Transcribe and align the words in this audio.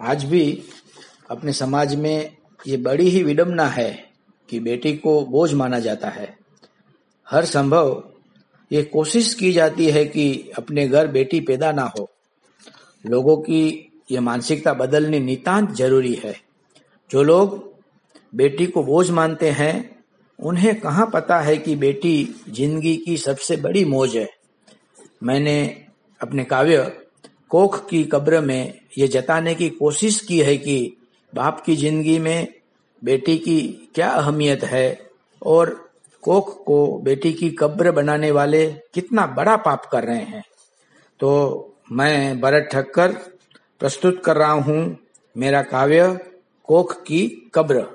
आज 0.00 0.24
भी 0.24 0.62
अपने 1.30 1.52
समाज 1.52 1.94
में 1.94 2.36
ये 2.66 2.76
बड़ी 2.76 3.08
ही 3.08 3.22
विडम्बना 3.22 3.66
है 3.66 4.04
कि 4.50 4.60
बेटी 4.60 4.96
को 4.96 5.24
बोझ 5.26 5.54
माना 5.54 5.78
जाता 5.78 6.08
है। 6.08 6.36
हर 7.30 7.44
संभव 7.44 8.04
ये 8.72 8.82
कोशिश 8.82 9.34
की 9.34 9.52
जाती 9.52 9.90
है 9.90 10.04
कि 10.04 10.52
अपने 10.58 10.88
घर 10.88 11.06
बेटी 11.06 11.40
पैदा 11.40 11.72
ना 11.72 11.92
हो। 11.98 12.10
लोगों 13.06 13.36
की 13.36 13.92
ये 14.10 14.20
मानसिकता 14.20 14.74
बदलनी 14.74 15.20
नितांत 15.20 15.70
ज़रूरी 15.70 16.14
है। 16.14 16.40
जो 17.10 17.22
लोग 17.22 17.74
बेटी 18.34 18.66
को 18.66 18.82
बोझ 18.82 19.10
मानते 19.10 19.50
हैं, 19.50 20.04
उन्हें 20.40 20.80
कहाँ 20.80 21.10
पता 21.14 21.40
है 21.40 21.56
कि 21.56 21.76
बेटी 21.76 22.34
ज़िंदगी 22.50 22.96
की 22.96 23.16
सबसे 23.16 23.56
बड़ी 23.56 23.84
मौज 23.84 24.16
है? 24.16 24.28
मैंने 25.22 25.84
अपने 26.20 26.44
काव्य 26.44 27.05
कोख 27.50 27.88
की 27.88 28.02
कब्र 28.04 28.40
में 28.40 28.80
ये 28.98 29.08
जताने 29.08 29.54
की 29.54 29.68
कोशिश 29.70 30.20
की 30.20 30.40
है 30.40 30.56
कि 30.56 30.96
बाप 31.32 31.60
की 31.60 31.76
ज़िंदगी 31.76 32.18
में 32.18 32.48
बेटी 33.02 33.36
की 33.38 33.60
क्या 33.94 34.08
अहमियत 34.10 34.64
है 34.64 34.88
और 35.42 35.70
कोख 36.22 36.64
को 36.64 36.98
बेटी 36.98 37.32
की 37.32 37.50
कब्र 37.50 37.90
बनाने 37.92 38.30
वाले 38.30 38.66
कितना 38.94 39.26
बड़ा 39.26 39.56
पाप 39.56 39.84
कर 39.84 40.04
रहे 40.04 40.22
हैं। 40.22 40.42
तो 41.20 41.30
मैं 41.92 42.40
भरत 42.40 42.68
ठक्कर 42.72 43.12
प्रस्तुत 43.80 44.22
कर 44.24 44.36
रहा 44.36 44.52
हूँ 44.52 44.96
मेरा 45.36 45.62
काव्य, 45.62 46.08
कोख 46.68 46.92
की 47.02 47.26
कब्र। 47.54 47.86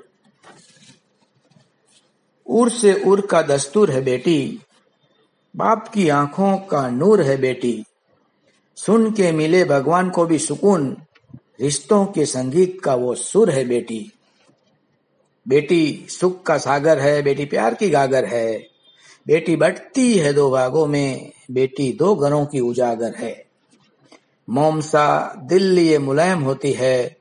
उर 2.46 2.70
से 2.70 2.92
उर 3.02 3.26
का 3.26 3.42
दस्तूर 3.42 3.90
है 3.90 4.02
बेटी, 4.04 4.60
बाप 5.54 5.88
की 5.88 6.08
आँखों 6.08 6.56
का 6.66 6.88
नूर 6.88 7.22
है 7.22 7.36
बेटी। 7.36 7.82
सुन 8.76 9.10
के 9.10 9.32
मिले 9.32 9.64
भगवान 9.64 10.10
को 10.10 10.26
भी 10.26 10.38
सुकून। 10.38 10.96
रिश्तों 11.60 12.06
के 12.06 12.26
संगीत 12.26 12.80
का 12.84 12.94
वो 12.94 13.14
सुर 13.14 13.50
है 13.50 13.64
बेटी। 13.64 14.12
बेटी, 15.48 16.06
सुख 16.08 16.42
का 16.42 16.58
सागर 16.58 16.98
है, 16.98 17.22
बेटी 17.22 17.44
प्यार 17.44 17.74
की 17.74 17.90
गागर 17.90 18.24
है। 18.24 18.66
बेटी 19.26 19.56
बढ़ती 19.56 20.18
है 20.18 20.32
दो 20.32 20.50
भागों 20.50 20.86
में, 20.86 21.32
बेटी 21.50 21.92
दो 21.92 22.14
घरों 22.14 22.46
की 22.46 22.60
उजागर 22.60 23.14
है। 23.14 23.44
मोमसा 24.50 25.34
दिल 25.44 25.62
लिए 25.62 25.98
मुलायम 25.98 26.40
होती 26.40 26.72
है, 26.72 27.16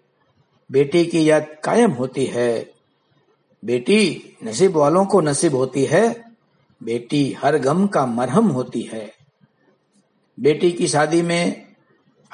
बेटी 0.72 1.06
की 1.06 1.30
याद 1.30 1.48
कायम 1.64 1.92
होती 1.92 2.26
है। 2.26 2.72
बेटी, 3.66 4.36
नसीब 4.44 4.78
वालों 4.78 5.06
को 5.06 5.22
नसीब 5.22 5.56
होती 5.56 5.86
है, 5.86 6.23
बेटी 6.83 7.38
हर 7.44 7.58
गम 7.58 7.88
का 7.88 8.06
मरहम 8.06 8.48
होती 8.48 8.81
है। 8.81 9.20
बेटी 10.42 10.72
की 10.72 10.88
शादी 10.88 11.22
में 11.22 11.66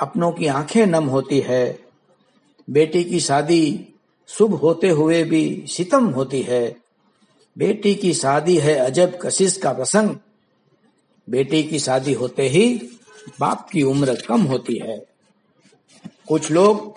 अपनों 0.02 0.32
की 0.32 0.48
आँखें 0.48 0.86
नम 0.86 1.04
होती 1.04 1.40
है। 1.40 1.80
बेटी 2.70 3.04
की 3.04 3.20
शादी 3.20 3.88
शुभ 4.28 4.54
होते 4.54 4.90
हुए 4.90 5.24
भी 5.24 5.66
सितम 5.68 6.06
होती 6.06 6.42
है। 6.42 6.78
बेटी 7.58 7.96
की 7.96 8.14
शादी 8.14 8.58
है 8.58 8.76
अजब 8.76 9.20
कशिश 9.22 9.58
का 9.58 9.74
प्रसंग। 9.74 10.16
बेटी 11.30 11.64
की 11.64 11.80
शादी 11.80 12.14
होते 12.14 12.48
ही 12.48 12.90
बाप 13.40 13.70
की 13.70 13.84
उम्र 13.84 14.16
कम 14.28 14.42
होती 14.42 14.80
है। 14.80 15.06
कुछ 16.28 16.52
लोग 16.52 16.96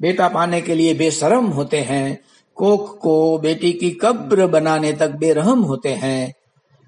बेटा 0.00 0.28
पाने 0.28 0.60
के 0.60 0.74
लिए 0.74 0.94
बेशरम 0.94 1.46
होते 1.46 1.80
हैं। 1.80 2.24
कोख 2.54 2.98
को 2.98 3.38
बेटी 3.38 3.72
की 3.72 3.90
कब्र 3.90 4.46
बनाने 4.46 4.92
तक 4.92 5.10
बेरहम 5.10 5.60
होते 5.60 5.88
हैं। 5.88 6.37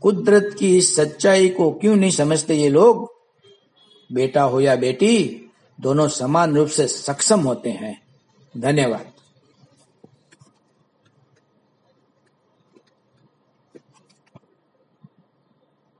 कुदरत 0.00 0.56
की 0.58 0.78
इस 0.78 0.96
सच्चाई 0.96 1.48
को 1.48 1.70
क्यों 1.70 1.96
नहीं 1.96 2.10
समझते 2.10 2.54
ये 2.54 2.68
लोग? 2.68 3.14
बेटा 4.12 4.42
हो 4.42 4.60
या 4.60 4.76
बेटी, 4.76 5.40
दोनों 5.80 6.08
समान 6.08 6.56
रूप 6.56 6.68
से 6.68 6.88
सक्षम 6.88 7.40
होते 7.40 7.70
हैं। 7.70 8.02
धन्यवाद। 8.56 9.19